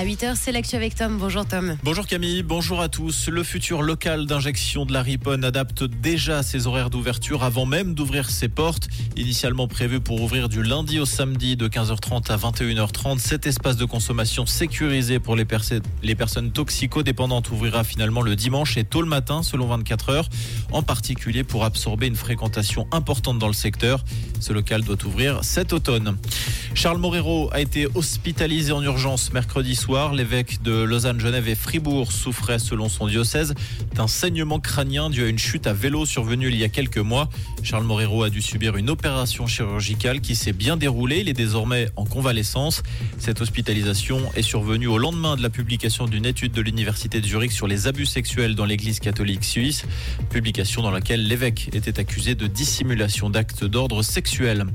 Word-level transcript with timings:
À 0.00 0.04
8h, 0.06 0.34
c'est 0.34 0.50
l'actu 0.50 0.76
avec 0.76 0.94
Tom. 0.94 1.18
Bonjour 1.18 1.44
Tom. 1.44 1.76
Bonjour 1.82 2.06
Camille, 2.06 2.42
bonjour 2.42 2.80
à 2.80 2.88
tous. 2.88 3.28
Le 3.28 3.42
futur 3.42 3.82
local 3.82 4.24
d'injection 4.24 4.86
de 4.86 4.94
la 4.94 5.02
Riponne 5.02 5.44
adapte 5.44 5.84
déjà 5.84 6.42
ses 6.42 6.66
horaires 6.66 6.88
d'ouverture 6.88 7.44
avant 7.44 7.66
même 7.66 7.92
d'ouvrir 7.92 8.30
ses 8.30 8.48
portes. 8.48 8.88
Initialement 9.18 9.68
prévu 9.68 10.00
pour 10.00 10.22
ouvrir 10.22 10.48
du 10.48 10.62
lundi 10.62 10.98
au 11.00 11.04
samedi 11.04 11.54
de 11.54 11.68
15h30 11.68 12.32
à 12.32 12.38
21h30, 12.38 13.18
cet 13.18 13.46
espace 13.46 13.76
de 13.76 13.84
consommation 13.84 14.46
sécurisé 14.46 15.18
pour 15.18 15.36
les, 15.36 15.46
les 16.02 16.14
personnes 16.14 16.50
toxicodépendantes 16.50 17.50
ouvrira 17.50 17.84
finalement 17.84 18.22
le 18.22 18.36
dimanche 18.36 18.78
et 18.78 18.84
tôt 18.84 19.02
le 19.02 19.08
matin 19.08 19.42
selon 19.42 19.66
24 19.66 20.08
heures, 20.08 20.28
en 20.72 20.82
particulier 20.82 21.44
pour 21.44 21.66
absorber 21.66 22.06
une 22.06 22.16
fréquentation 22.16 22.88
importante 22.90 23.38
dans 23.38 23.48
le 23.48 23.52
secteur. 23.52 24.02
Ce 24.40 24.54
local 24.54 24.82
doit 24.82 25.04
ouvrir 25.04 25.44
cet 25.44 25.74
automne. 25.74 26.16
Charles 26.72 26.98
Morero 26.98 27.50
a 27.52 27.60
été 27.60 27.86
hospitalisé 27.94 28.72
en 28.72 28.82
urgence 28.82 29.34
mercredi 29.34 29.76
soir. 29.76 29.89
L'évêque 29.90 30.62
de 30.62 30.82
Lausanne, 30.84 31.18
Genève 31.18 31.48
et 31.48 31.56
Fribourg 31.56 32.12
souffrait, 32.12 32.60
selon 32.60 32.88
son 32.88 33.08
diocèse, 33.08 33.54
d'un 33.96 34.06
saignement 34.06 34.60
crânien 34.60 35.10
dû 35.10 35.24
à 35.24 35.26
une 35.26 35.38
chute 35.38 35.66
à 35.66 35.72
vélo 35.72 36.06
survenue 36.06 36.48
il 36.48 36.56
y 36.56 36.62
a 36.62 36.68
quelques 36.68 36.98
mois. 36.98 37.28
Charles 37.64 37.82
Morero 37.82 38.22
a 38.22 38.30
dû 38.30 38.40
subir 38.40 38.76
une 38.76 38.88
opération 38.88 39.48
chirurgicale 39.48 40.20
qui 40.20 40.36
s'est 40.36 40.52
bien 40.52 40.76
déroulée. 40.76 41.18
Il 41.18 41.28
est 41.28 41.32
désormais 41.32 41.88
en 41.96 42.04
convalescence. 42.04 42.84
Cette 43.18 43.40
hospitalisation 43.40 44.20
est 44.36 44.42
survenue 44.42 44.86
au 44.86 44.96
lendemain 44.96 45.34
de 45.34 45.42
la 45.42 45.50
publication 45.50 46.06
d'une 46.06 46.24
étude 46.24 46.52
de 46.52 46.60
l'Université 46.60 47.20
de 47.20 47.26
Zurich 47.26 47.50
sur 47.50 47.66
les 47.66 47.88
abus 47.88 48.06
sexuels 48.06 48.54
dans 48.54 48.66
l'Église 48.66 49.00
catholique 49.00 49.42
suisse. 49.42 49.84
Publication 50.30 50.82
dans 50.82 50.92
laquelle 50.92 51.26
l'évêque 51.26 51.68
était 51.72 51.98
accusé 51.98 52.36
de 52.36 52.46
dissimulation 52.46 53.28
d'actes 53.28 53.64
d'ordre 53.64 54.04
sexuel. 54.04 54.66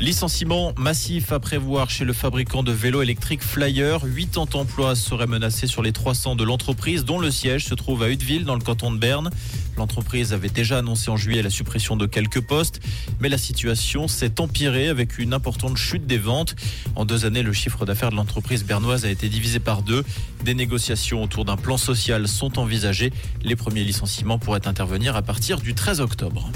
Licenciement 0.00 0.72
massif 0.76 1.30
à 1.30 1.38
prévoir 1.38 1.88
chez 1.88 2.04
le 2.04 2.12
fabricant 2.12 2.64
de 2.64 2.72
vélos 2.72 3.02
électriques 3.02 3.44
Flyer. 3.44 4.04
80 4.46 4.60
emplois 4.60 4.96
seraient 4.96 5.26
menacés 5.26 5.66
sur 5.66 5.82
les 5.82 5.92
300 5.92 6.34
de 6.34 6.44
l'entreprise, 6.44 7.04
dont 7.04 7.18
le 7.18 7.30
siège 7.30 7.66
se 7.66 7.74
trouve 7.74 8.02
à 8.02 8.08
Hutteville, 8.08 8.44
dans 8.44 8.54
le 8.54 8.62
canton 8.62 8.90
de 8.90 8.96
Berne. 8.96 9.28
L'entreprise 9.76 10.32
avait 10.32 10.48
déjà 10.48 10.78
annoncé 10.78 11.10
en 11.10 11.16
juillet 11.16 11.42
la 11.42 11.50
suppression 11.50 11.94
de 11.96 12.06
quelques 12.06 12.40
postes, 12.40 12.80
mais 13.20 13.28
la 13.28 13.36
situation 13.36 14.08
s'est 14.08 14.40
empirée 14.40 14.88
avec 14.88 15.18
une 15.18 15.34
importante 15.34 15.76
chute 15.76 16.06
des 16.06 16.16
ventes. 16.16 16.54
En 16.96 17.04
deux 17.04 17.26
années, 17.26 17.42
le 17.42 17.52
chiffre 17.52 17.84
d'affaires 17.84 18.10
de 18.10 18.16
l'entreprise 18.16 18.64
bernoise 18.64 19.04
a 19.04 19.10
été 19.10 19.28
divisé 19.28 19.60
par 19.60 19.82
deux. 19.82 20.04
Des 20.42 20.54
négociations 20.54 21.22
autour 21.22 21.44
d'un 21.44 21.56
plan 21.56 21.76
social 21.76 22.26
sont 22.26 22.58
envisagées. 22.58 23.12
Les 23.42 23.56
premiers 23.56 23.84
licenciements 23.84 24.38
pourraient 24.38 24.66
intervenir 24.66 25.16
à 25.16 25.22
partir 25.22 25.60
du 25.60 25.74
13 25.74 26.00
octobre. 26.00 26.50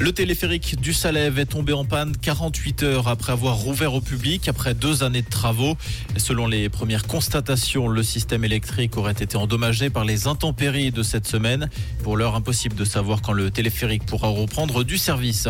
Le 0.00 0.12
téléphérique 0.12 0.80
du 0.80 0.94
Salève 0.94 1.38
est 1.38 1.44
tombé 1.44 1.74
en 1.74 1.84
panne 1.84 2.16
48 2.16 2.84
heures 2.84 3.08
après 3.08 3.32
avoir 3.32 3.56
rouvert 3.56 3.92
au 3.92 4.00
public 4.00 4.48
après 4.48 4.72
deux 4.72 5.02
années 5.02 5.20
de 5.20 5.28
travaux. 5.28 5.76
Selon 6.16 6.46
les 6.46 6.70
premières 6.70 7.06
constatations, 7.06 7.86
le 7.86 8.02
système 8.02 8.42
électrique 8.42 8.96
aurait 8.96 9.12
été 9.12 9.36
endommagé 9.36 9.90
par 9.90 10.06
les 10.06 10.26
intempéries 10.26 10.90
de 10.90 11.02
cette 11.02 11.26
semaine. 11.26 11.68
Pour 12.02 12.16
l'heure, 12.16 12.34
impossible 12.34 12.76
de 12.76 12.84
savoir 12.86 13.20
quand 13.20 13.34
le 13.34 13.50
téléphérique 13.50 14.06
pourra 14.06 14.28
reprendre 14.28 14.84
du 14.84 14.96
service. 14.96 15.48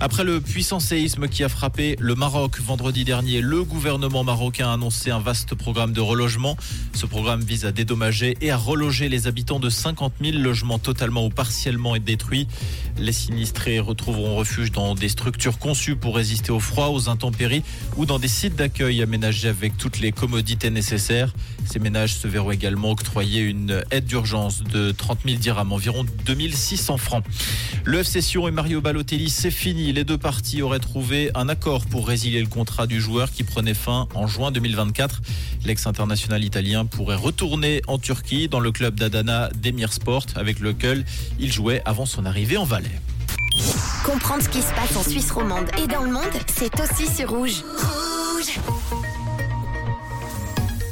Après 0.00 0.24
le 0.24 0.40
puissant 0.40 0.80
séisme 0.80 1.28
qui 1.28 1.44
a 1.44 1.50
frappé 1.50 1.96
le 2.00 2.14
Maroc 2.14 2.58
vendredi 2.60 3.04
dernier, 3.04 3.42
le 3.42 3.64
gouvernement 3.64 4.24
marocain 4.24 4.70
a 4.70 4.72
annoncé 4.72 5.10
un 5.10 5.20
vaste 5.20 5.54
programme 5.54 5.92
de 5.92 6.00
relogement. 6.00 6.56
Ce 6.94 7.04
programme 7.04 7.42
vise 7.42 7.66
à 7.66 7.72
dédommager 7.72 8.38
et 8.40 8.50
à 8.50 8.56
reloger 8.56 9.10
les 9.10 9.26
habitants 9.26 9.60
de 9.60 9.68
50 9.68 10.14
000 10.22 10.38
logements 10.38 10.78
totalement 10.78 11.26
ou 11.26 11.28
partiellement 11.28 11.98
détruits. 11.98 12.48
Les 12.96 13.12
sinistrés 13.12 13.73
retrouveront 13.80 14.36
refuge 14.36 14.72
dans 14.72 14.94
des 14.94 15.08
structures 15.08 15.58
conçues 15.58 15.96
pour 15.96 16.16
résister 16.16 16.52
au 16.52 16.60
froid, 16.60 16.88
aux 16.88 17.08
intempéries 17.08 17.62
ou 17.96 18.06
dans 18.06 18.18
des 18.18 18.28
sites 18.28 18.56
d'accueil 18.56 19.02
aménagés 19.02 19.48
avec 19.48 19.76
toutes 19.76 20.00
les 20.00 20.12
commodités 20.12 20.70
nécessaires. 20.70 21.32
Ces 21.64 21.78
ménages 21.78 22.14
se 22.14 22.28
verront 22.28 22.50
également 22.50 22.90
octroyer 22.90 23.40
une 23.40 23.82
aide 23.90 24.04
d'urgence 24.04 24.62
de 24.62 24.92
30 24.92 25.20
000 25.24 25.38
dirhams, 25.38 25.72
environ 25.72 26.04
2600 26.26 26.96
francs. 26.98 27.24
Le 27.84 28.00
FC 28.00 28.20
Sion 28.20 28.48
et 28.48 28.50
Mario 28.50 28.80
Balotelli, 28.80 29.30
c'est 29.30 29.50
fini. 29.50 29.92
Les 29.92 30.04
deux 30.04 30.18
parties 30.18 30.62
auraient 30.62 30.78
trouvé 30.78 31.30
un 31.34 31.48
accord 31.48 31.86
pour 31.86 32.06
résilier 32.06 32.40
le 32.40 32.46
contrat 32.46 32.86
du 32.86 33.00
joueur 33.00 33.30
qui 33.30 33.44
prenait 33.44 33.74
fin 33.74 34.08
en 34.14 34.26
juin 34.26 34.52
2024. 34.52 35.22
L'ex-international 35.64 36.44
italien 36.44 36.86
pourrait 36.86 37.16
retourner 37.16 37.82
en 37.86 37.98
Turquie 37.98 38.48
dans 38.48 38.60
le 38.60 38.72
club 38.72 38.94
d'Adana 38.98 39.50
Demirsport 39.62 40.26
avec 40.36 40.60
lequel 40.60 41.04
il 41.38 41.52
jouait 41.52 41.82
avant 41.84 42.06
son 42.06 42.26
arrivée 42.26 42.56
en 42.56 42.64
Valais. 42.64 43.00
Comprendre 44.04 44.42
ce 44.42 44.48
qui 44.48 44.60
se 44.60 44.72
passe 44.74 44.96
en 44.96 45.02
Suisse 45.02 45.30
romande 45.30 45.66
et 45.82 45.86
dans 45.86 46.02
le 46.02 46.10
monde, 46.10 46.22
c'est 46.54 46.72
aussi 46.80 47.06
sur 47.06 47.30
Rouge. 47.30 47.62
Rouge 47.76 48.60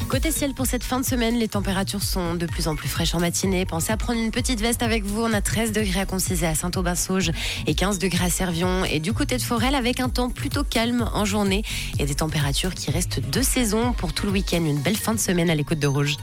Côté 0.09 0.31
ciel 0.31 0.53
pour 0.53 0.67
cette 0.67 0.84
fin 0.84 1.01
de 1.01 1.06
semaine, 1.06 1.39
les 1.39 1.49
températures 1.49 2.03
sont 2.03 2.34
de 2.34 2.45
plus 2.45 2.69
en 2.69 2.77
plus 2.77 2.89
fraîches 2.89 3.15
en 3.15 3.21
matinée. 3.21 3.65
Pensez 3.65 3.93
à 3.93 3.97
prendre 3.97 4.21
une 4.21 4.31
petite 4.31 4.61
veste 4.61 4.83
avec 4.83 5.05
vous. 5.05 5.22
On 5.22 5.33
a 5.33 5.41
13 5.41 5.72
degrés 5.72 6.01
à 6.01 6.06
Concisé 6.06 6.47
à 6.47 6.55
Saint-Aubin-Sauge 6.55 7.31
et 7.67 7.75
15 7.75 7.99
degrés 7.99 8.27
à 8.27 8.31
Servion. 8.31 8.84
Et 8.84 9.01
du 9.01 9.15
côté 9.15 9.39
de 9.39 9.43
Forel, 9.43 9.75
avec 9.75 10.01
un 10.01 10.11
temps 10.11 10.28
plutôt 10.28 10.65
calme 10.65 11.09
en 11.15 11.25
journée 11.25 11.65
et 11.99 12.05
des 12.05 12.15
températures 12.15 12.75
qui 12.75 12.91
restent 12.91 13.21
de 13.21 13.41
saison 13.41 13.95
pour 13.95 14.12
tout 14.12 14.27
le 14.27 14.33
week-end. 14.33 14.62
Une 14.65 14.81
belle 14.81 14.99
fin 14.99 15.15
de 15.15 15.19
semaine 15.19 15.49
à 15.49 15.55
l'écoute 15.55 15.78
de 15.78 15.87
Rouge. 15.87 16.17